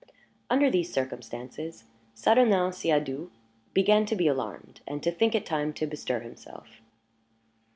[0.49, 1.83] Under these circumstances,
[2.15, 3.29] Saturnin Siadoux
[3.71, 6.81] began to be alarmed, and to think it time to bestir himself.